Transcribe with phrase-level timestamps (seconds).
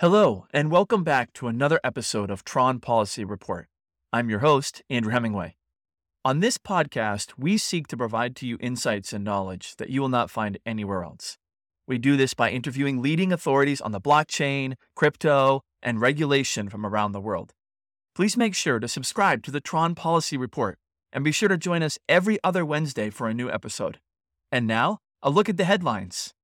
[0.00, 3.66] Hello, and welcome back to another episode of Tron Policy Report.
[4.12, 5.56] I'm your host, Andrew Hemingway.
[6.24, 10.08] On this podcast, we seek to provide to you insights and knowledge that you will
[10.08, 11.36] not find anywhere else.
[11.88, 17.10] We do this by interviewing leading authorities on the blockchain, crypto, and regulation from around
[17.10, 17.52] the world.
[18.14, 20.78] Please make sure to subscribe to the Tron Policy Report
[21.12, 23.98] and be sure to join us every other Wednesday for a new episode.
[24.52, 26.34] And now, a look at the headlines.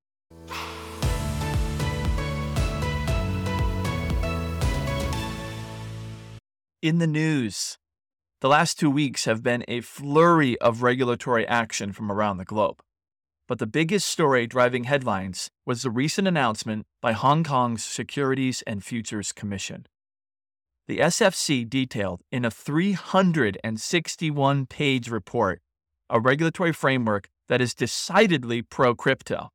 [6.85, 7.79] In the news,
[8.43, 12.83] the last two weeks have been a flurry of regulatory action from around the globe.
[13.49, 18.85] But the biggest story driving headlines was the recent announcement by Hong Kong's Securities and
[18.85, 19.87] Futures Commission.
[20.87, 25.63] The SFC detailed in a 361 page report
[26.11, 29.49] a regulatory framework that is decidedly pro crypto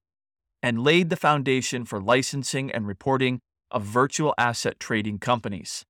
[0.64, 3.40] and laid the foundation for licensing and reporting
[3.70, 5.86] of virtual asset trading companies.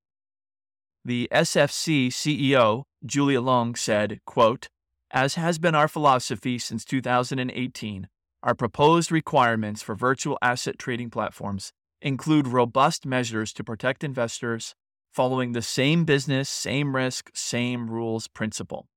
[1.06, 4.68] The SFC CEO, Julia Leung, said, quote,
[5.12, 8.10] As has been our philosophy since 2018,
[8.44, 14.76] our proposed requirements for virtual asset trading platforms include robust measures to protect investors
[15.12, 18.88] following the same business, same risk, same rules principle.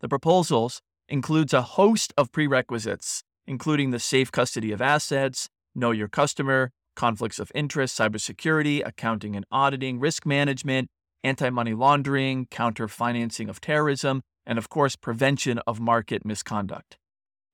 [0.00, 6.08] The proposals includes a host of prerequisites, including the safe custody of assets, know your
[6.08, 10.88] customer, conflicts of interest, cybersecurity, accounting and auditing, risk management,
[11.22, 16.96] anti money laundering, counter financing of terrorism, and of course, prevention of market misconduct.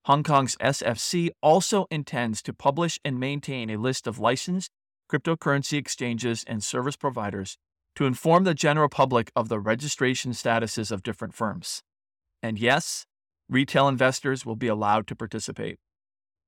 [0.07, 4.71] Hong Kong's SFC also intends to publish and maintain a list of licensed
[5.11, 7.59] cryptocurrency exchanges and service providers
[7.97, 11.83] to inform the general public of the registration statuses of different firms.
[12.43, 13.07] And yes,
[13.49, 15.79] retail investors will be allowed to participate.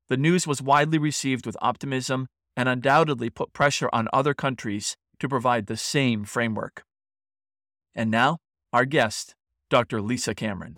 [0.09, 5.29] The news was widely received with optimism and undoubtedly put pressure on other countries to
[5.29, 6.85] provide the same framework.
[7.95, 8.39] And now,
[8.73, 9.35] our guest,
[9.71, 10.01] Dr.
[10.01, 10.77] Lisa Cameron.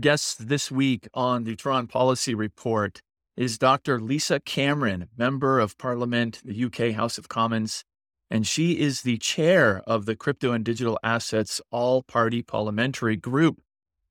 [0.00, 3.02] Guest this week on the Tron Policy Report
[3.36, 4.00] is Dr.
[4.00, 7.84] Lisa Cameron, Member of Parliament, the UK House of Commons,
[8.30, 13.60] and she is the chair of the Crypto and Digital Assets All Party Parliamentary Group.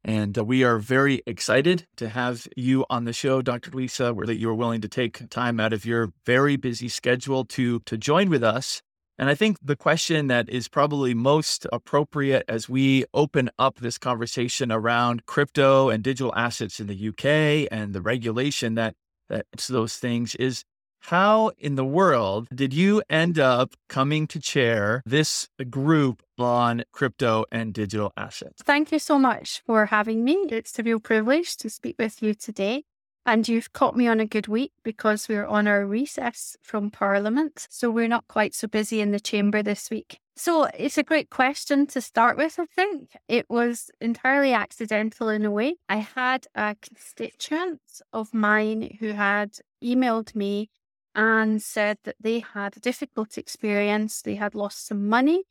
[0.07, 3.71] And uh, we are very excited to have you on the show, Dr.
[3.71, 7.43] Lisa, where that you are willing to take time out of your very busy schedule
[7.43, 8.81] to, to join with us.
[9.19, 13.97] And I think the question that is probably most appropriate as we open up this
[13.97, 18.95] conversation around crypto and digital assets in the UK and the regulation that
[19.27, 20.63] that's those things is
[21.01, 27.45] how in the world did you end up coming to chair this group on crypto
[27.51, 28.61] and digital assets?
[28.63, 30.47] Thank you so much for having me.
[30.49, 32.83] It's a real privilege to speak with you today.
[33.25, 37.67] And you've caught me on a good week because we're on our recess from Parliament.
[37.69, 40.19] So we're not quite so busy in the chamber this week.
[40.37, 43.17] So it's a great question to start with, I think.
[43.27, 45.75] It was entirely accidental in a way.
[45.89, 47.81] I had a constituent
[48.13, 50.69] of mine who had emailed me
[51.17, 54.21] and said that they had a difficult experience.
[54.21, 55.43] They had lost some money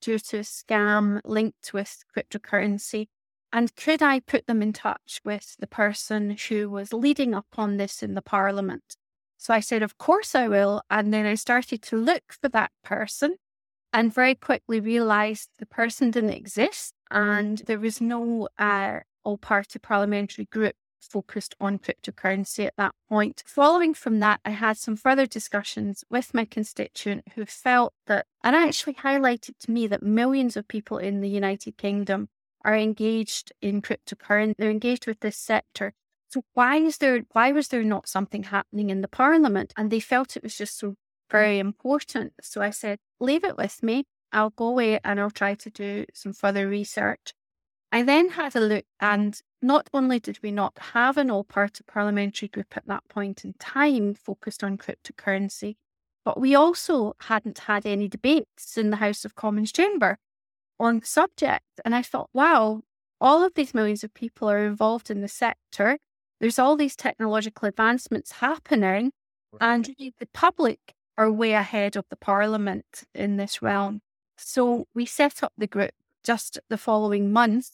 [0.00, 3.08] due to a scam linked with cryptocurrency.
[3.52, 7.78] And could I put them in touch with the person who was leading up on
[7.78, 8.96] this in the parliament?
[9.38, 10.82] So I said, Of course I will.
[10.88, 13.36] And then I started to look for that person
[13.92, 19.78] and very quickly realized the person didn't exist and there was no uh, all party
[19.78, 23.42] parliamentary group focused on cryptocurrency at that point.
[23.46, 28.54] Following from that, I had some further discussions with my constituent who felt that, and
[28.54, 32.28] actually highlighted to me that millions of people in the United Kingdom
[32.64, 35.94] are engaged in cryptocurrency, they're engaged with this sector.
[36.30, 39.72] So why is there why was there not something happening in the parliament?
[39.76, 40.96] And they felt it was just so
[41.30, 42.34] very important.
[42.42, 44.04] So I said, leave it with me.
[44.32, 47.32] I'll go away and I'll try to do some further research.
[47.90, 51.82] I then had a look, and not only did we not have an all party
[51.86, 55.76] parliamentary group at that point in time focused on cryptocurrency,
[56.24, 60.18] but we also hadn't had any debates in the House of Commons chamber
[60.78, 61.64] on the subject.
[61.84, 62.82] And I thought, wow,
[63.20, 65.98] all of these millions of people are involved in the sector.
[66.40, 69.12] There's all these technological advancements happening,
[69.60, 74.00] and the public are way ahead of the parliament in this realm.
[74.36, 75.92] So we set up the group
[76.22, 77.70] just the following month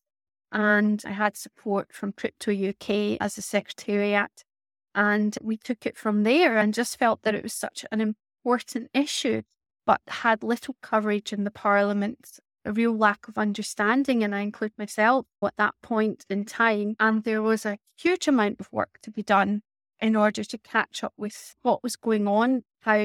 [0.52, 4.44] and I had support from Crypto UK as a secretariat.
[4.94, 8.90] And we took it from there and just felt that it was such an important
[8.94, 9.42] issue,
[9.84, 14.72] but had little coverage in the Parliament a real lack of understanding, and I include
[14.78, 16.96] myself at that point in time.
[16.98, 19.62] And there was a huge amount of work to be done
[20.00, 22.96] in order to catch up with what was going on, how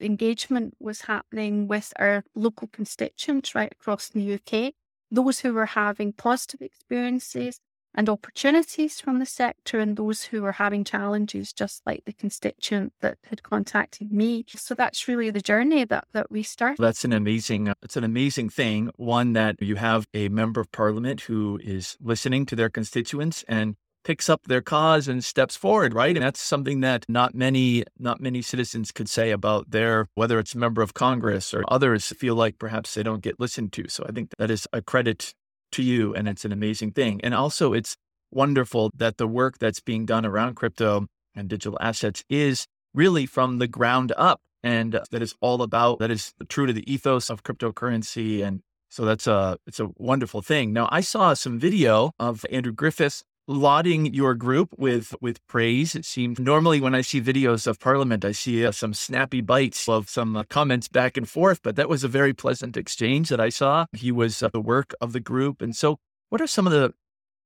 [0.00, 4.72] engagement was happening with our local constituents right across the UK,
[5.10, 6.66] those who were having positive mm.
[6.66, 7.60] experiences
[7.94, 12.92] and opportunities from the sector, and those who were having challenges, just like the constituent
[13.00, 14.44] that had contacted me.
[14.46, 16.80] So that's really the journey that, that we started.
[16.80, 18.90] That's an amazing, uh, it's an amazing thing.
[18.96, 23.74] One that you have a member of parliament who is listening to their constituents and
[24.08, 26.16] picks up their cause and steps forward, right?
[26.16, 30.54] And that's something that not many, not many citizens could say about their, whether it's
[30.54, 33.84] a member of Congress or others feel like perhaps they don't get listened to.
[33.90, 35.34] So I think that is a credit
[35.72, 37.20] to you and it's an amazing thing.
[37.22, 37.98] And also it's
[38.30, 43.58] wonderful that the work that's being done around crypto and digital assets is really from
[43.58, 47.42] the ground up and that is all about that is true to the ethos of
[47.42, 50.72] cryptocurrency and so that's a it's a wonderful thing.
[50.72, 55.96] Now I saw some video of Andrew Griffiths lauding your group with with praise.
[55.96, 59.88] It seemed normally when I see videos of Parliament, I see uh, some snappy bites
[59.88, 63.40] of some uh, comments back and forth, but that was a very pleasant exchange that
[63.40, 63.86] I saw.
[63.92, 65.98] He was uh, the work of the group, and so
[66.28, 66.92] what are some of the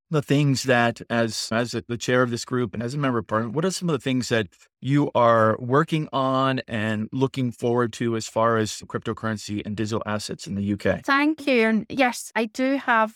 [0.09, 3.25] the things that as as the chair of this group and as a member of
[3.25, 4.47] parliament what are some of the things that
[4.79, 10.45] you are working on and looking forward to as far as cryptocurrency and digital assets
[10.45, 13.15] in the uk thank you and yes i do have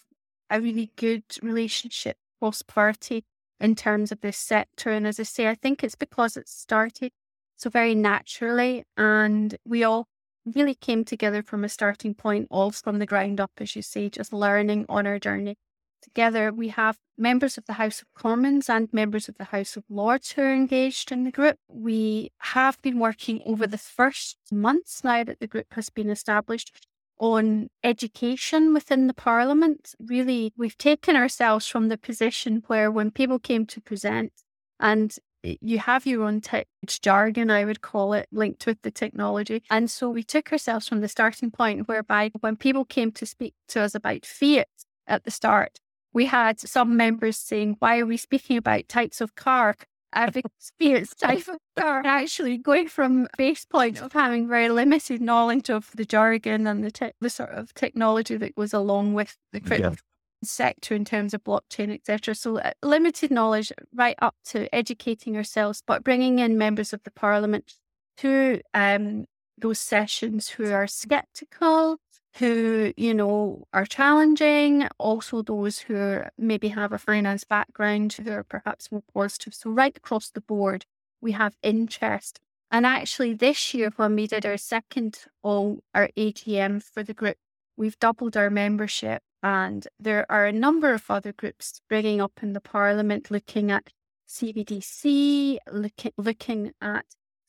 [0.50, 3.24] a really good relationship prosperity
[3.60, 4.92] in terms of this sector.
[4.92, 7.12] And as I say, I think it's because it started
[7.56, 10.08] so very naturally and we all
[10.46, 14.10] really came together from a starting point, all from the ground up, as you say,
[14.10, 15.58] just learning on our journey
[16.02, 16.52] together.
[16.54, 20.32] We have members of the House of Commons and members of the House of Lords
[20.32, 21.58] who are engaged in the group.
[21.68, 26.86] We have been working over the first months now that the group has been established
[27.20, 29.96] on education within the parliament.
[30.00, 34.32] Really, we've taken ourselves from the position where when people came to present
[34.80, 39.64] and you have your own tech jargon, I would call it, linked with the technology.
[39.70, 43.54] And so we took ourselves from the starting point whereby when people came to speak
[43.70, 44.68] to us about fiat
[45.08, 45.80] at the start,
[46.14, 49.76] we had some members saying, Why are we speaking about types of car?
[50.14, 55.70] I've experienced type of car actually going from base point of having very limited knowledge
[55.70, 59.60] of the jargon and the te- the sort of technology that goes along with the
[59.60, 59.96] crypto yeah.
[60.44, 62.36] sector in terms of blockchain, etc.
[62.36, 67.12] So uh, limited knowledge right up to educating ourselves, but bringing in members of the
[67.12, 67.74] parliament
[68.18, 69.26] to um,
[69.58, 71.98] those sessions who are skeptical,
[72.40, 78.44] who, you know, are challenging, also those who maybe have a finance background, who are
[78.44, 79.54] perhaps more positive.
[79.54, 80.86] So, right across the board,
[81.22, 82.40] we have interest.
[82.72, 87.38] And actually, this year, when we did our second all our AGM for the group,
[87.78, 89.22] we've doubled our membership.
[89.44, 93.92] And there are a number of other groups bringing up in the parliament looking at
[94.28, 97.06] CBDC, looking, looking at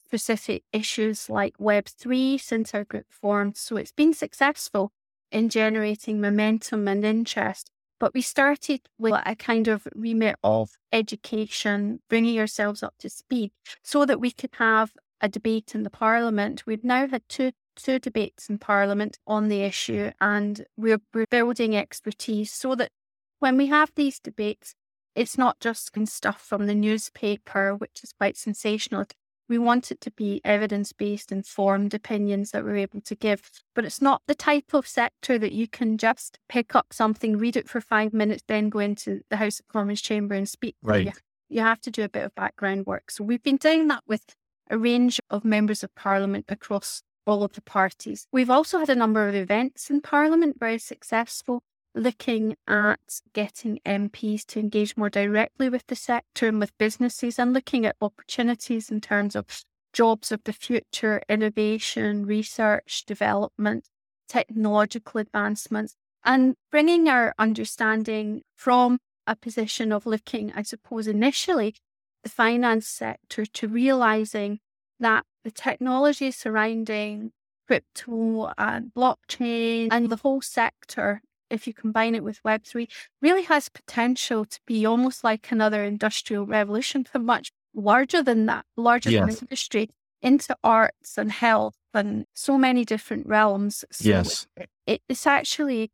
[0.09, 3.59] specific issues like Web3 since our group formed.
[3.59, 4.91] So it's been successful
[5.31, 7.71] in generating momentum and interest.
[8.01, 13.51] But we started with a kind of remit of education, bringing ourselves up to speed
[13.83, 16.65] so that we could have a debate in the parliament.
[16.65, 21.77] We've now had two two debates in parliament on the issue and we're, we're building
[21.77, 22.91] expertise so that
[23.39, 24.75] when we have these debates,
[25.15, 29.05] it's not just stuff from the newspaper, which is quite sensational.
[29.49, 33.51] We want it to be evidence based, informed opinions that we're able to give.
[33.75, 37.57] But it's not the type of sector that you can just pick up something, read
[37.57, 40.77] it for five minutes, then go into the House of Commons chamber and speak.
[40.83, 41.07] Right.
[41.07, 41.13] You,
[41.49, 43.11] you have to do a bit of background work.
[43.11, 44.35] So we've been doing that with
[44.71, 48.27] a range of members of parliament across all of the parties.
[48.33, 51.63] We've also had a number of events in parliament, very successful
[51.95, 57.53] looking at getting MPs to engage more directly with the sector and with businesses and
[57.53, 63.89] looking at opportunities in terms of jobs of the future, innovation, research, development,
[64.29, 71.75] technological advancements, and bringing our understanding from a position of looking, I suppose, initially
[72.23, 74.61] the finance sector to realizing
[75.01, 77.33] that the technology surrounding
[77.67, 82.89] crypto and blockchain and the whole sector if you combine it with Web3,
[83.23, 88.65] really has potential to be almost like another industrial revolution, but much larger than that,
[88.77, 89.39] larger yes.
[89.39, 89.91] than industry,
[90.21, 93.85] into arts and health and so many different realms.
[93.91, 94.47] So yes.
[94.87, 95.91] It, it's actually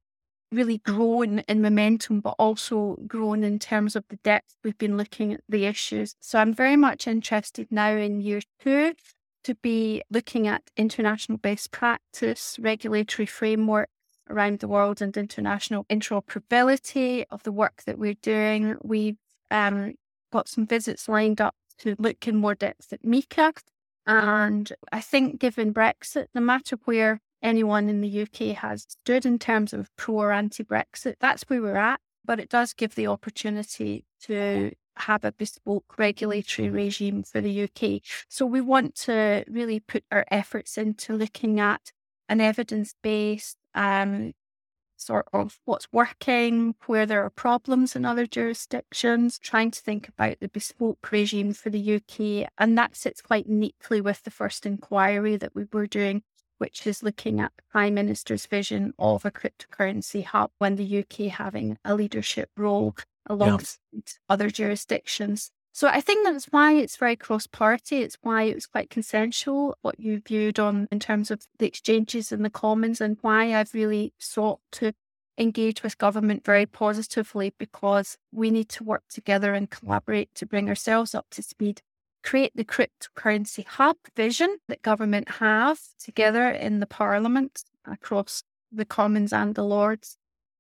[0.53, 5.35] really grown in momentum, but also grown in terms of the depth we've been looking
[5.35, 6.15] at the issues.
[6.21, 8.95] So I'm very much interested now in year two
[9.45, 13.89] to be looking at international best practice, regulatory framework,
[14.29, 18.77] around the world and international interoperability of the work that we're doing.
[18.83, 19.19] We've
[19.51, 19.95] um,
[20.33, 23.53] got some visits lined up to look in more depth at MiCA.
[24.07, 29.39] And I think, given Brexit, no matter where anyone in the UK has stood in
[29.39, 32.01] terms of pro or anti Brexit, that's where we're at.
[32.25, 38.01] But it does give the opportunity to have a bespoke regulatory regime for the UK.
[38.29, 41.93] So we want to really put our efforts into looking at
[42.29, 44.33] an evidence based um,
[44.97, 50.41] sort of what's working, where there are problems in other jurisdictions, trying to think about
[50.41, 52.51] the bespoke regime for the UK.
[52.59, 56.23] And that sits quite neatly with the first inquiry that we were doing,
[56.59, 61.33] which is looking at the Prime Minister's vision of a cryptocurrency hub when the UK
[61.33, 64.01] having a leadership role alongside yeah.
[64.29, 65.51] other jurisdictions.
[65.75, 67.97] So I think that's why it's very cross party.
[67.97, 72.31] It's why it was quite consensual what you viewed on in terms of the exchanges
[72.31, 74.93] and the commons and why I've really sought to
[75.37, 80.69] engage with government very positively because we need to work together and collaborate to bring
[80.69, 81.83] ourselves up to speed.
[82.23, 89.33] Create the cryptocurrency hub vision that government have together in the parliament across the commons
[89.33, 90.19] and the lords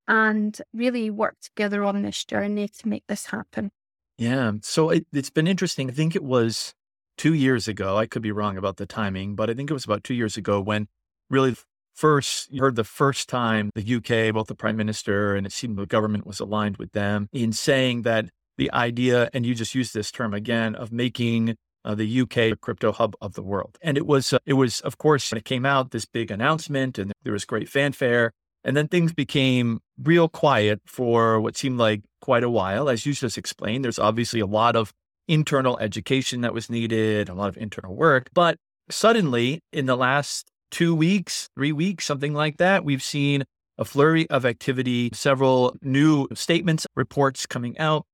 [0.08, 3.70] and really work together on this journey to make this happen.
[4.18, 4.52] Yeah.
[4.62, 5.90] So it, it's been interesting.
[5.90, 6.72] I think it was
[7.16, 7.96] two years ago.
[7.96, 10.36] I could be wrong about the timing, but I think it was about two years
[10.36, 10.88] ago when
[11.30, 11.56] really
[11.94, 15.78] first you heard the first time the UK, both the prime minister and it seemed
[15.78, 19.94] the government was aligned with them in saying that the idea, and you just used
[19.94, 23.78] this term again, of making uh, the UK a crypto hub of the world.
[23.82, 26.98] And it was, uh, it was, of course, when it came out, this big announcement
[26.98, 28.32] and there was great fanfare.
[28.64, 32.88] And then things became real quiet for what seemed like quite a while.
[32.88, 34.92] As you just explained, there's obviously a lot of
[35.28, 38.30] internal education that was needed, a lot of internal work.
[38.32, 38.56] But
[38.90, 43.44] suddenly, in the last two weeks, three weeks, something like that, we've seen
[43.78, 48.04] a flurry of activity, several new statements, reports coming out.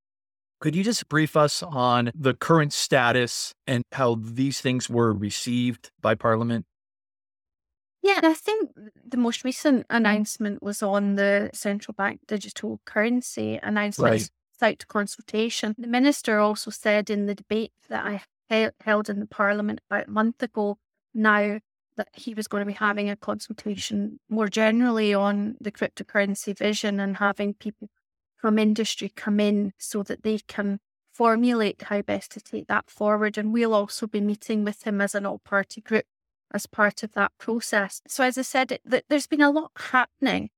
[0.61, 5.90] Could you just brief us on the current status and how these things were received
[6.00, 6.66] by Parliament?
[8.02, 8.71] Yeah, I think
[9.07, 9.97] the most recent mm-hmm.
[9.97, 14.30] announcement was on the central bank digital currency announcement
[14.61, 14.71] right.
[14.71, 15.75] out to consultation.
[15.76, 20.09] The minister also said in the debate that I he- held in the parliament about
[20.09, 20.78] a month ago
[21.14, 21.61] now
[21.97, 26.99] that he was going to be having a consultation more generally on the cryptocurrency vision
[26.99, 27.88] and having people
[28.37, 30.80] from industry come in so that they can
[31.12, 33.37] formulate how best to take that forward.
[33.37, 36.07] And we'll also be meeting with him as an all party group
[36.52, 38.02] as part of that process.
[38.07, 40.50] So, as I said, it, there's been a lot happening.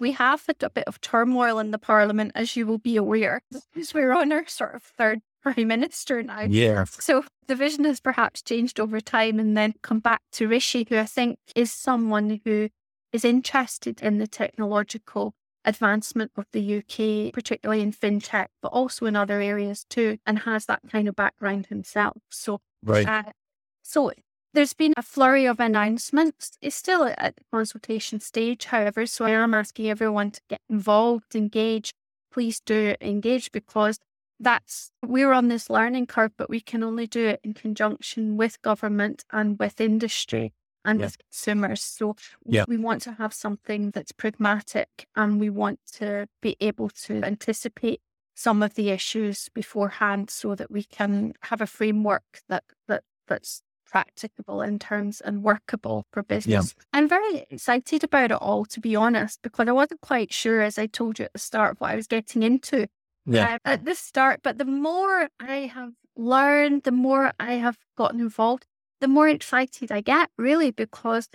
[0.00, 3.42] We have had a bit of turmoil in the parliament, as you will be aware,
[3.74, 6.42] because we're on our sort of third prime minister now.
[6.42, 6.84] Yeah.
[6.84, 10.96] So the vision has perhaps changed over time and then come back to Rishi, who
[10.96, 12.70] I think is someone who
[13.12, 15.34] is interested in the technological
[15.66, 20.66] advancement of the UK, particularly in fintech, but also in other areas too, and has
[20.66, 22.16] that kind of background himself.
[22.30, 23.06] So, right.
[23.06, 23.32] Uh,
[23.82, 24.12] so
[24.56, 26.56] there's been a flurry of announcements.
[26.62, 31.36] It's still at the consultation stage, however, so I am asking everyone to get involved,
[31.36, 31.92] engage.
[32.32, 33.98] Please do engage because
[34.40, 38.60] that's we're on this learning curve, but we can only do it in conjunction with
[38.62, 40.54] government and with industry
[40.86, 41.06] and yeah.
[41.06, 41.82] with consumers.
[41.82, 42.64] So yeah.
[42.66, 48.00] we want to have something that's pragmatic and we want to be able to anticipate
[48.34, 53.62] some of the issues beforehand so that we can have a framework that that that's
[53.86, 56.74] practicable in terms and workable for business.
[56.76, 56.84] Yeah.
[56.92, 60.78] I'm very excited about it all, to be honest, because I wasn't quite sure, as
[60.78, 62.88] I told you at the start, what I was getting into
[63.26, 63.54] yeah.
[63.64, 64.40] Uh, at the start.
[64.42, 68.66] But the more I have learned, the more I have gotten involved,
[69.00, 71.28] the more excited I get, really, because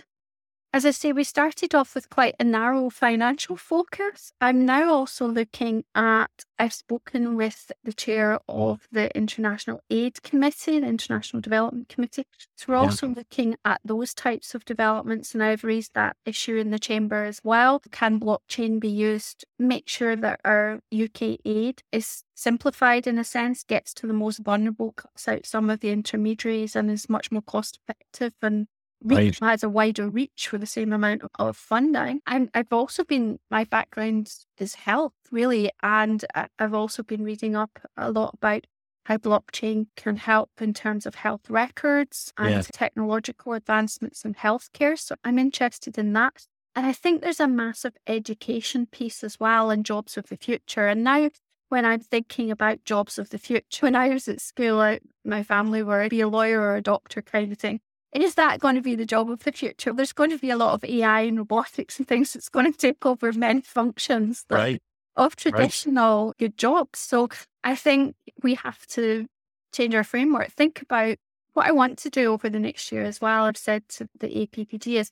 [0.74, 4.32] as I say, we started off with quite a narrow financial focus.
[4.40, 10.80] I'm now also looking at, I've spoken with the chair of the International Aid Committee,
[10.80, 12.24] the International Development Committee.
[12.56, 12.80] So we're yeah.
[12.80, 15.34] also looking at those types of developments.
[15.34, 17.82] And I've raised that issue in the chamber as well.
[17.90, 19.44] Can blockchain be used?
[19.58, 24.38] Make sure that our UK aid is simplified in a sense, gets to the most
[24.38, 28.68] vulnerable, cuts out some of the intermediaries, and is much more cost effective and
[29.04, 29.50] reach right.
[29.50, 32.20] has a wider reach for the same amount of funding.
[32.26, 35.70] And I've also been, my background is health, really.
[35.82, 36.24] And
[36.58, 38.66] I've also been reading up a lot about
[39.04, 42.62] how blockchain can help in terms of health records and yeah.
[42.72, 44.98] technological advancements in healthcare.
[44.98, 46.46] So I'm interested in that.
[46.74, 50.86] And I think there's a massive education piece as well and jobs of the future.
[50.86, 51.30] And now
[51.68, 55.42] when I'm thinking about jobs of the future, when I was at school, I, my
[55.42, 57.80] family were be a lawyer or a doctor kind of thing.
[58.20, 59.92] Is that going to be the job of the future?
[59.92, 62.78] There's going to be a lot of AI and robotics and things that's going to
[62.78, 64.82] take over many functions right.
[65.16, 66.38] of traditional right.
[66.38, 66.98] good jobs.
[66.98, 67.28] So
[67.64, 69.26] I think we have to
[69.72, 70.50] change our framework.
[70.52, 71.16] Think about
[71.54, 73.44] what I want to do over the next year as well.
[73.44, 75.10] I've said to the APPG is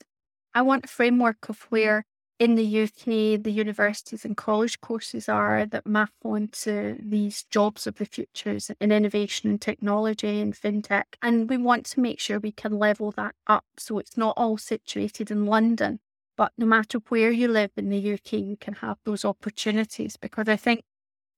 [0.54, 2.04] I want a framework of where
[2.40, 7.96] in the UK, the universities and college courses are that map onto these jobs of
[7.96, 11.04] the futures in innovation and technology and fintech.
[11.20, 14.56] And we want to make sure we can level that up so it's not all
[14.56, 16.00] situated in London,
[16.38, 20.48] but no matter where you live in the UK, you can have those opportunities because
[20.48, 20.80] I think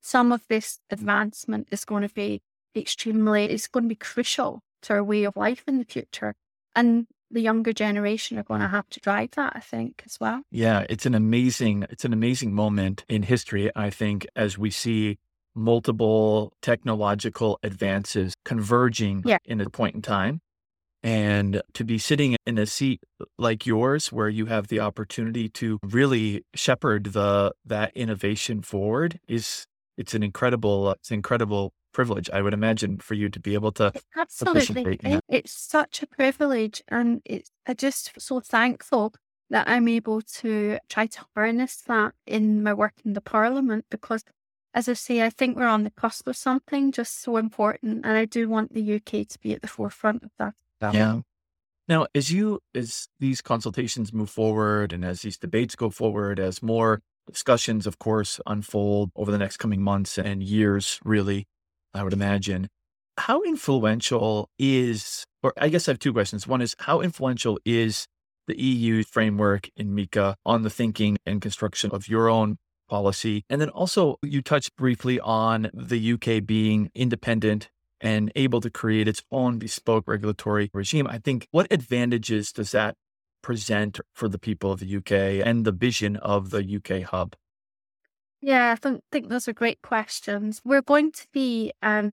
[0.00, 2.42] some of this advancement is going to be
[2.76, 6.36] extremely, it's going to be crucial to our way of life in the future.
[6.76, 10.42] And the younger generation are going to have to drive that, I think, as well.
[10.50, 15.18] Yeah, it's an amazing, it's an amazing moment in history, I think, as we see
[15.54, 19.38] multiple technological advances converging yeah.
[19.44, 20.40] in a point in time.
[21.02, 23.02] And to be sitting in a seat
[23.36, 29.66] like yours, where you have the opportunity to really shepherd the that innovation forward, is
[29.98, 33.72] it's an incredible, it's an incredible privilege, I would imagine, for you to be able
[33.72, 33.92] to.
[34.16, 34.98] Absolutely.
[35.28, 36.82] It's such a privilege.
[36.88, 39.14] And it's I just so thankful
[39.50, 44.24] that I'm able to try to harness that in my work in the parliament because
[44.74, 48.06] as I say, I think we're on the cusp of something just so important.
[48.06, 50.54] And I do want the UK to be at the forefront of that.
[50.94, 51.20] Yeah.
[51.88, 56.62] Now, as you as these consultations move forward and as these debates go forward, as
[56.62, 61.46] more discussions, of course, unfold over the next coming months and years, really,
[61.94, 62.68] I would imagine.
[63.18, 66.46] How influential is, or I guess I have two questions.
[66.46, 68.06] One is how influential is
[68.46, 72.56] the EU framework in MiCA on the thinking and construction of your own
[72.88, 73.44] policy?
[73.50, 77.70] And then also, you touched briefly on the UK being independent
[78.00, 81.06] and able to create its own bespoke regulatory regime.
[81.06, 82.96] I think what advantages does that
[83.42, 87.36] present for the people of the UK and the vision of the UK hub?
[88.42, 90.60] Yeah, I think, think those are great questions.
[90.64, 92.10] We're going to be um,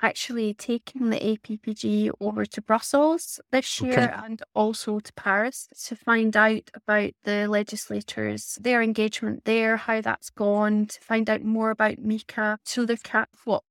[0.00, 4.12] actually taking the APPG over to Brussels this year okay.
[4.24, 10.30] and also to Paris to find out about the legislators, their engagement there, how that's
[10.30, 13.62] gone, to find out more about MiCA, to look at what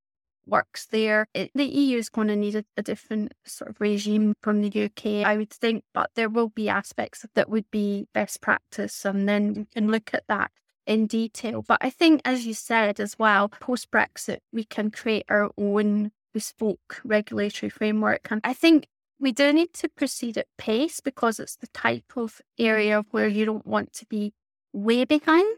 [0.46, 1.28] works there.
[1.34, 4.86] It, the EU is going to need a, a, different sort of regime from the
[4.86, 9.28] UK, I would think, but there will be aspects that would be best practice, and
[9.28, 10.52] then we can look at that
[10.86, 11.62] in detail.
[11.62, 16.12] But I think, as you said as well, post Brexit, we can create our own
[16.34, 18.28] bespoke regulatory framework.
[18.32, 18.88] And I think
[19.19, 23.46] we do need to proceed at pace because it's the type of area where you
[23.46, 24.34] don't want to be
[24.74, 25.58] way behind.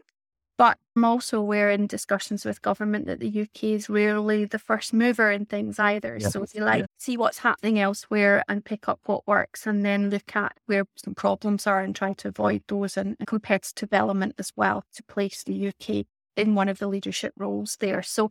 [0.96, 5.30] I'm also aware in discussions with government that the UK is rarely the first mover
[5.30, 6.16] in things either.
[6.18, 6.28] Yeah.
[6.28, 6.86] So you like yeah.
[6.96, 11.14] see what's happening elsewhere and pick up what works and then look at where some
[11.14, 15.68] problems are and try to avoid those and competitive element as well to place the
[15.68, 18.02] UK in one of the leadership roles there.
[18.02, 18.30] So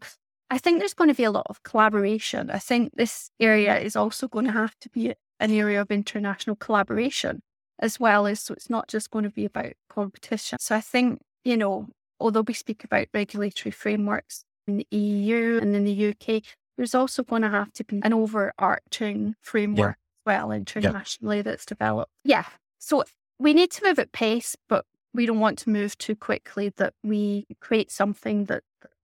[0.49, 2.49] I think there's going to be a lot of collaboration.
[2.49, 6.56] I think this area is also going to have to be an area of international
[6.56, 7.41] collaboration
[7.80, 10.58] as well as so it's not just going to be about competition.
[10.60, 15.75] So I think, you know, although we speak about regulatory frameworks in the EU and
[15.75, 16.41] in the UK,
[16.78, 20.34] there's also going to have to be an overarching framework yeah.
[20.34, 21.43] as well internationally yeah.
[21.43, 22.12] that's developed.
[22.23, 22.45] Yeah.
[22.80, 23.04] So
[23.39, 26.93] we need to move at pace, but we don't want to move too quickly that
[27.04, 28.63] we create something that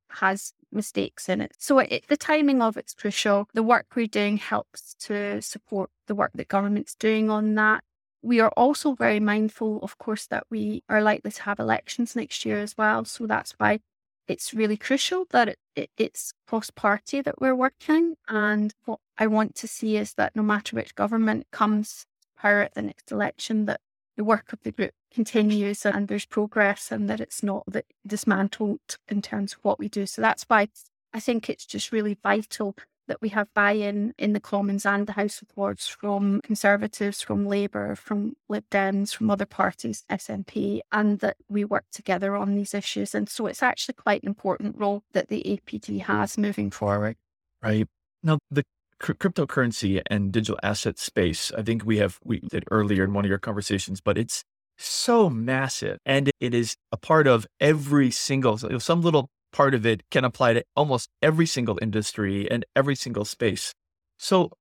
[0.10, 1.54] has mistakes in it.
[1.58, 3.48] So it, the timing of it's crucial.
[3.54, 7.84] The work we're doing helps to support the work that government's doing on that.
[8.22, 12.46] We are also very mindful, of course, that we are likely to have elections next
[12.46, 13.06] year as well.
[13.06, 13.80] So that's why
[14.28, 18.16] it's really crucial that it, it, it's cross party that we're working.
[18.28, 22.62] And what I want to see is that no matter which government comes to power
[22.62, 23.82] at the next election, that
[24.18, 27.66] the work of the group continues and there's progress and that it's not
[28.06, 28.80] dismantled
[29.10, 30.06] in terms of what we do.
[30.06, 30.68] So that's why
[31.14, 32.76] I think it's just really vital
[33.12, 37.46] that we have buy-in in the Commons and the House of Lords from Conservatives, from
[37.46, 42.74] Labour, from Lib Dems, from other parties, SNP, and that we work together on these
[42.74, 43.14] issues.
[43.14, 46.14] And so it's actually quite an important role that the APG mm-hmm.
[46.14, 47.18] has moving forward.
[47.62, 47.86] Right.
[48.24, 48.64] Now, the
[49.02, 53.30] cryptocurrency and digital asset space, I think we have, we did earlier in one of
[53.30, 54.46] your conversations, but it's
[54.78, 60.04] so massive and it is a part of every single, some little part of it
[60.10, 63.74] can apply to almost every single industry and every single space.
[64.18, 64.52] So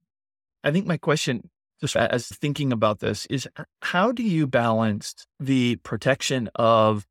[0.65, 1.51] I think my question,
[1.81, 3.49] just as thinking about this, is
[3.83, 7.07] how do you balance the protection of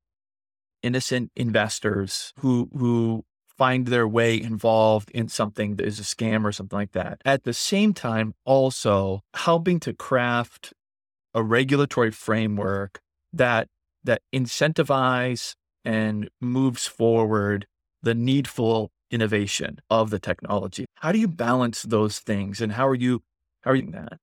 [0.82, 3.26] innocent investors who who
[3.60, 7.22] find their way involved in something that is a scam or something like that.
[7.26, 10.74] At the same time, also helping to craft
[11.34, 13.02] a regulatory framework
[13.34, 13.68] that
[14.06, 15.56] that incentivize
[15.90, 17.66] and moves forward
[18.04, 20.86] the needful innovation of the technology.
[20.94, 23.24] How do you balance those things and how are you
[23.62, 24.20] how are you that?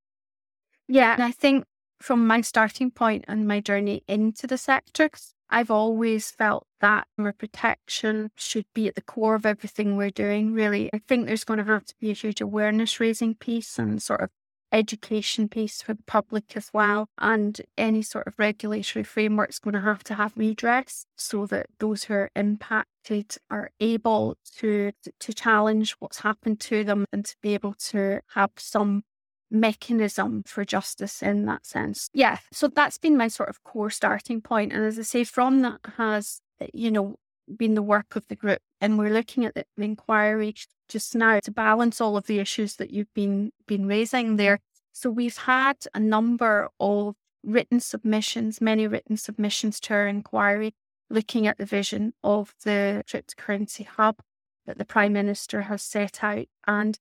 [0.87, 1.65] Yeah, and I think
[2.01, 5.11] from my starting point and my journey into the sector,
[5.51, 10.53] I've always felt that our protection should be at the core of everything we're doing,
[10.53, 10.89] really.
[10.95, 14.21] I think there's going to have to be a huge awareness raising piece and sort
[14.21, 14.31] of
[14.77, 17.09] education piece for the public as well.
[17.19, 21.67] And any sort of regulatory framework is going to have to have redress so that
[21.79, 27.37] those who are impacted are able to to challenge what's happened to them and to
[27.41, 29.03] be able to have some
[29.51, 32.11] mechanism for justice in that sense.
[32.13, 34.73] Yeah, so that's been my sort of core starting point.
[34.73, 36.41] And as I say, from that has,
[36.75, 37.17] you know,
[37.55, 38.61] been the work of the group.
[38.81, 40.55] And we're looking at the inquiry
[40.89, 44.61] just now to balance all of the issues that you've been been raising there.
[44.93, 50.75] So we've had a number of written submissions, many written submissions to our inquiry,
[51.11, 54.21] looking at the vision of the cryptocurrency hub
[54.67, 56.47] that the Prime Minister has set out.
[56.67, 56.99] And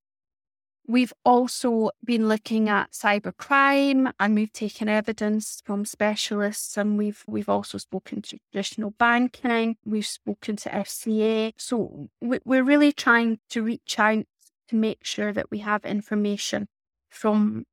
[0.87, 7.49] We've also been looking at cybercrime and we've taken evidence from specialists and we've we've
[7.49, 11.53] also spoken to traditional banking, we've spoken to FCA.
[11.57, 14.25] So we're really trying to reach out
[14.67, 16.67] to make sure that we have information
[17.09, 17.65] from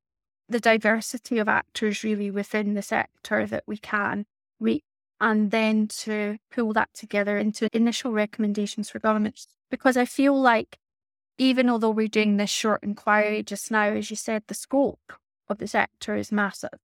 [0.49, 4.25] the diversity of actors really within the sector that we can
[4.59, 4.83] reach
[5.21, 9.47] and then to pull that together into initial recommendations for governments.
[9.71, 10.77] Because I feel like
[11.37, 15.13] even although we're doing this short inquiry just now, as you said, the scope
[15.47, 16.79] of the sector is massive.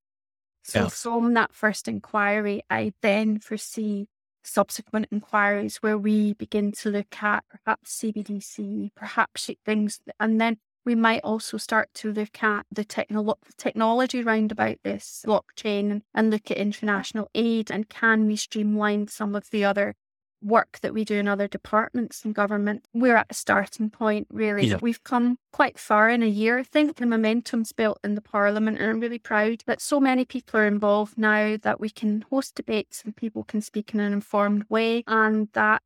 [0.63, 1.01] So yes.
[1.01, 4.07] from that first inquiry, I then foresee
[4.43, 10.95] subsequent inquiries where we begin to look at perhaps CBDC, perhaps things, and then we
[10.95, 16.49] might also start to look at the technolo- technology round about this blockchain and look
[16.49, 19.95] at international aid and can we streamline some of the other
[20.41, 24.67] work that we do in other departments in government, we're at a starting point, really.
[24.67, 24.77] Yeah.
[24.81, 26.59] We've come quite far in a year.
[26.59, 30.25] I think the momentum's built in the Parliament, and I'm really proud that so many
[30.25, 34.13] people are involved now that we can host debates and people can speak in an
[34.13, 35.81] informed way, and that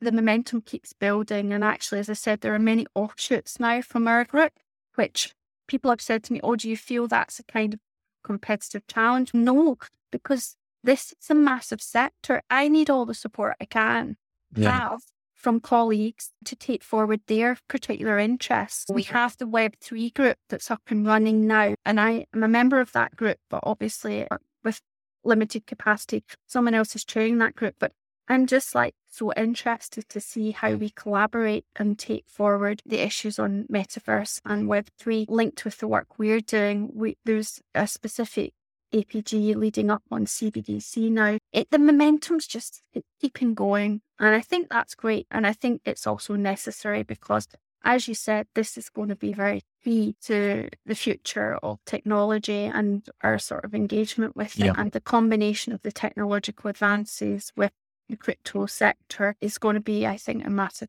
[0.00, 1.52] the momentum keeps building.
[1.52, 4.52] And actually, as I said, there are many offshoots now from our group,
[4.94, 5.34] which
[5.66, 7.80] people have said to me, Oh, do you feel that's a kind of
[8.24, 9.34] competitive challenge?
[9.34, 9.76] No,
[10.10, 10.56] because
[10.88, 12.40] this is a massive sector.
[12.48, 14.16] I need all the support I can
[14.56, 14.70] yeah.
[14.70, 15.00] have
[15.34, 18.86] from colleagues to take forward their particular interests.
[18.90, 22.80] We have the Web3 group that's up and running now, and I am a member
[22.80, 24.80] of that group, but obviously uh, with
[25.24, 26.24] limited capacity.
[26.46, 27.92] Someone else is chairing that group, but
[28.26, 33.38] I'm just like so interested to see how we collaborate and take forward the issues
[33.38, 36.90] on metaverse and Web3 linked with the work we're doing.
[36.94, 38.54] We, there's a specific
[38.92, 41.38] APG leading up on CBDC now.
[41.52, 42.82] It, the momentum's just
[43.20, 44.00] keeping going.
[44.18, 45.26] And I think that's great.
[45.30, 47.48] And I think it's also necessary because,
[47.84, 52.64] as you said, this is going to be very key to the future of technology
[52.64, 54.72] and our sort of engagement with yeah.
[54.72, 54.74] it.
[54.78, 57.72] And the combination of the technological advances with
[58.08, 60.88] the crypto sector is going to be, I think, a massive,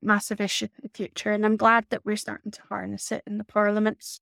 [0.00, 1.32] massive issue in the future.
[1.32, 4.20] And I'm glad that we're starting to harness it in the parliaments.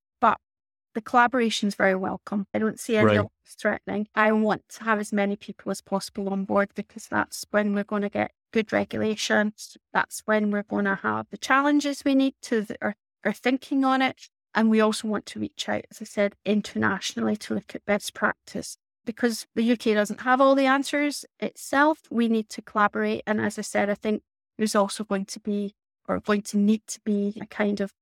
[0.95, 2.47] The collaboration is very welcome.
[2.53, 3.27] I don't see any right.
[3.47, 4.09] threatening.
[4.15, 7.85] I want to have as many people as possible on board because that's when we're
[7.85, 9.53] going to get good regulation.
[9.93, 14.29] That's when we're going to have the challenges we need to are thinking on it.
[14.55, 18.15] And we also want to reach out, as I said, internationally to look at best
[18.15, 18.77] practice.
[19.07, 23.23] Because the UK doesn't have all the answers itself, we need to collaborate.
[23.27, 24.23] And as I said, I think
[24.59, 25.75] there's also going to be
[26.09, 27.93] or going to need to be a kind of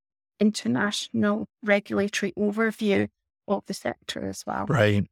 [0.40, 3.08] international regulatory overview
[3.46, 4.66] of the sector as well.
[4.68, 5.06] Right.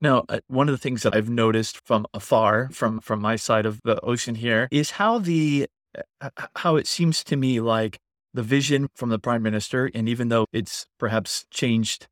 [0.00, 3.66] Now, uh, one of the things that I've noticed from afar, from from my side
[3.66, 5.66] of the ocean here, is how the
[6.20, 7.98] uh, how it seems to me like
[8.32, 12.06] the vision from the prime minister, and even though it's perhaps changed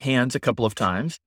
[0.00, 1.18] hands a couple of times,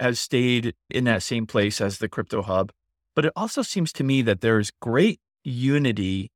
[0.00, 2.70] has stayed in that same place as the crypto hub.
[3.14, 6.30] But it also seems to me that there's great unity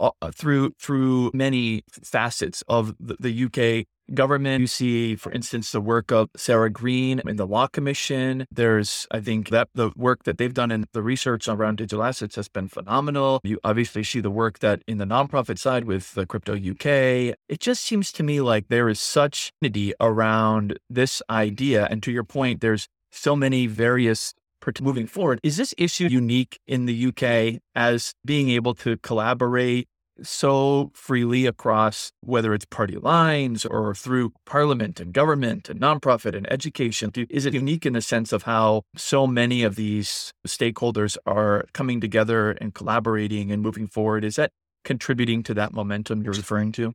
[0.00, 4.62] uh, through through many facets of the, the, UK government.
[4.62, 8.46] You see, for instance, the work of Sarah Green in the Law Commission.
[8.50, 12.36] There's, I think, that the work that they've done in the research around digital assets
[12.36, 13.40] has been phenomenal.
[13.44, 17.36] You obviously see the work that in the nonprofit side with the Crypto UK.
[17.48, 21.86] It just seems to me like there is such unity around this idea.
[21.90, 24.34] And to your point, there's so many various
[24.80, 25.40] moving forward.
[25.42, 29.88] Is this issue unique in the UK as being able to collaborate
[30.22, 36.50] so freely across whether it's party lines or through parliament and government and nonprofit and
[36.52, 37.12] education?
[37.30, 42.00] Is it unique in the sense of how so many of these stakeholders are coming
[42.00, 44.24] together and collaborating and moving forward?
[44.24, 44.50] Is that
[44.84, 46.92] contributing to that momentum you're referring to?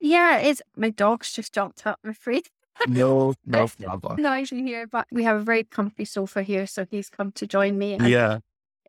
[0.00, 2.48] Yeah, it's my dog's just jumped up, I'm afraid.
[2.88, 4.22] No, no problem.
[4.22, 7.46] Noise in here, but we have a very comfy sofa here, so he's come to
[7.46, 7.98] join me.
[8.00, 8.38] yeah.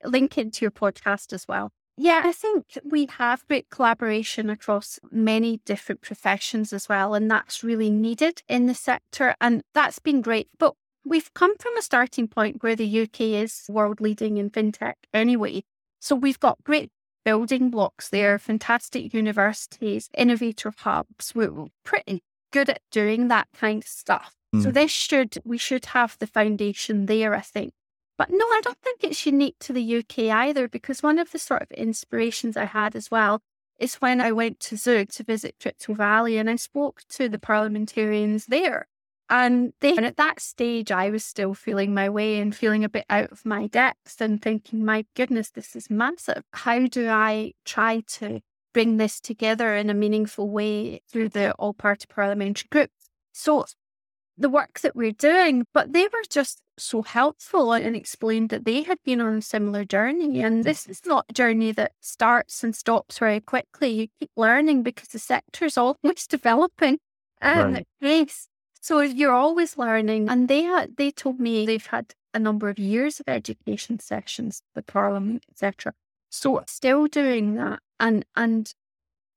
[0.04, 1.72] Link into your podcast as well.
[1.98, 7.64] Yeah, I think we have great collaboration across many different professions as well, and that's
[7.64, 10.48] really needed in the sector, and that's been great.
[10.58, 10.74] But
[11.06, 15.64] we've come from a starting point where the UK is world leading in fintech anyway.
[16.00, 16.90] So we've got great
[17.24, 21.36] building blocks there, fantastic universities, innovator hubs.
[21.36, 24.36] We're pretty good at doing that kind of stuff.
[24.56, 24.64] Mm.
[24.64, 27.74] So this should we should have the foundation there, I think.
[28.18, 31.40] But no, I don't think it's unique to the UK either, because one of the
[31.40, 33.42] sort of inspirations I had as well
[33.80, 37.40] is when I went to Zug to visit Crypto Valley and I spoke to the
[37.40, 38.88] parliamentarians there.
[39.28, 42.90] And they and at that stage, I was still feeling my way and feeling a
[42.90, 46.44] bit out of my depth and thinking, my goodness, this is massive.
[46.52, 48.42] How do I try to
[48.74, 52.90] bring this together in a meaningful way through the all party parliamentary group?
[53.32, 53.66] So
[54.38, 58.82] the work that we're doing, but they were just so helpful and explained that they
[58.82, 60.42] had been on a similar journey.
[60.42, 63.90] And this is not a journey that starts and stops very quickly.
[63.90, 67.00] You keep learning because the sector is always developing
[67.42, 67.78] um, right.
[67.78, 68.48] at pace.
[68.82, 70.28] So you're always learning.
[70.30, 74.64] And they had, they told me they've had a number of years of education sessions,
[74.74, 75.94] the parliament, etc.
[76.32, 77.80] So still doing that.
[78.00, 78.74] And and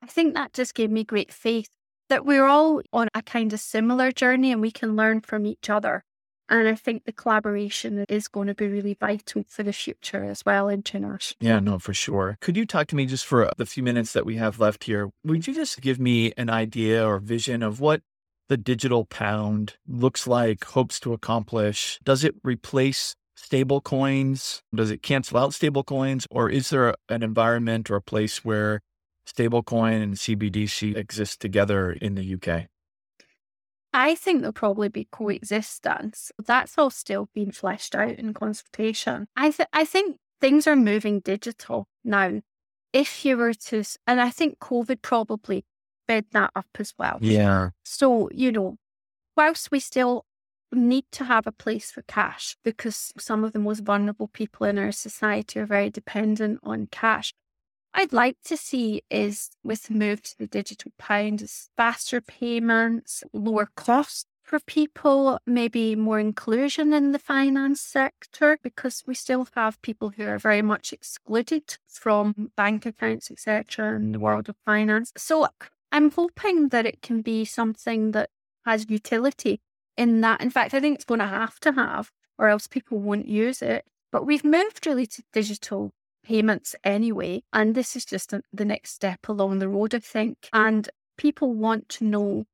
[0.02, 1.68] I think that just gave me great faith
[2.08, 5.68] that we're all on a kind of similar journey and we can learn from each
[5.68, 6.04] other.
[6.48, 10.44] And I think the collaboration is going to be really vital for the future as
[10.44, 11.48] well internationally.
[11.48, 12.36] Yeah, no, for sure.
[12.40, 15.10] Could you talk to me just for the few minutes that we have left here?
[15.24, 18.02] Would you just give me an idea or vision of what
[18.48, 21.98] the digital pound looks like, hopes to accomplish?
[22.04, 24.62] Does it replace stable coins?
[24.74, 26.26] Does it cancel out stable coins?
[26.30, 28.80] Or is there an environment or a place where
[29.26, 32.66] stablecoin and CBDC exist together in the UK?
[33.92, 36.32] I think there'll probably be coexistence.
[36.44, 39.28] That's all still being fleshed out in consultation.
[39.36, 42.40] I th- I think things are moving digital now.
[42.92, 45.64] If you were to, and I think COVID probably
[46.04, 47.18] sped that up as well.
[47.20, 47.70] Yeah.
[47.84, 48.76] So, you know,
[49.36, 50.24] whilst we still
[50.74, 54.78] need to have a place for cash because some of the most vulnerable people in
[54.78, 57.32] our society are very dependent on cash.
[57.92, 64.26] I'd like to see is with move to the digital pound faster payments, lower costs
[64.42, 70.24] for people, maybe more inclusion in the finance sector because we still have people who
[70.24, 75.12] are very much excluded from bank accounts, etc., in the world of finance.
[75.16, 75.48] So
[75.90, 78.30] I'm hoping that it can be something that
[78.66, 79.60] has utility
[79.96, 80.40] in that.
[80.40, 83.62] In fact, I think it's going to have to have, or else people won't use
[83.62, 83.84] it.
[84.12, 85.92] But we've moved really to digital
[86.24, 87.42] payments anyway.
[87.52, 90.48] And this is just the next step along the road, I think.
[90.52, 92.44] And people want to know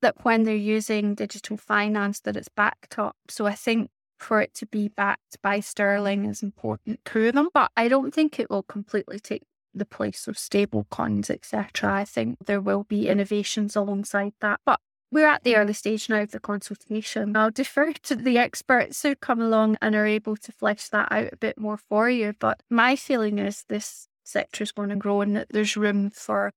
[0.00, 3.16] that when they're using digital finance, that it's backed up.
[3.28, 7.48] So I think for it to be backed by Sterling is important to them.
[7.52, 9.42] But I don't think it will completely take
[9.74, 11.92] the place of stable coins, etc.
[11.92, 14.60] I think there will be innovations alongside that.
[14.64, 14.78] But
[15.14, 17.36] we're at the early stage now of the consultation.
[17.36, 21.32] I'll defer to the experts who come along and are able to flesh that out
[21.32, 22.34] a bit more for you.
[22.40, 26.52] But my feeling is this sector is going to grow and that there's room for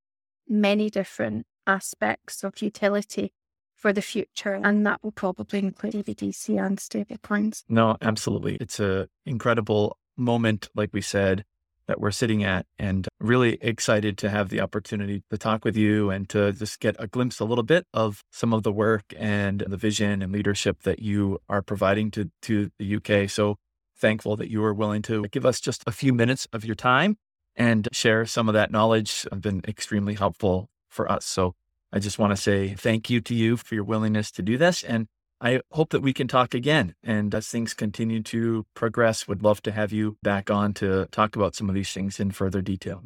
[0.49, 3.31] many different aspects of utility
[3.75, 4.55] for the future.
[4.55, 7.63] And that will probably include CBDC and stablecoins.
[7.69, 8.57] No, absolutely.
[8.59, 11.45] It's an incredible moment, like we said,
[11.87, 16.09] that we're sitting at and really excited to have the opportunity to talk with you
[16.09, 19.63] and to just get a glimpse a little bit of some of the work and
[19.67, 23.29] the vision and leadership that you are providing to, to the UK.
[23.29, 23.57] So
[23.97, 27.17] thankful that you are willing to give us just a few minutes of your time
[27.55, 29.25] and share some of that knowledge.
[29.31, 31.25] Have been extremely helpful for us.
[31.25, 31.55] So
[31.91, 34.83] I just want to say thank you to you for your willingness to do this
[34.83, 35.07] and
[35.39, 36.95] I hope that we can talk again.
[37.03, 41.35] And as things continue to progress, would love to have you back on to talk
[41.35, 43.03] about some of these things in further detail.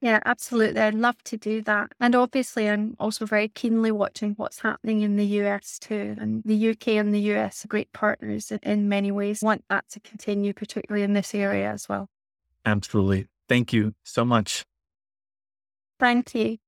[0.00, 0.80] Yeah, absolutely.
[0.80, 1.90] I'd love to do that.
[1.98, 6.14] And obviously, I'm also very keenly watching what's happening in the US too.
[6.20, 9.42] And the UK and the US are great partners in many ways.
[9.42, 12.08] want that to continue, particularly in this area as well.
[12.64, 13.26] Absolutely.
[13.48, 14.62] Thank you so much.
[15.98, 16.58] Thank you.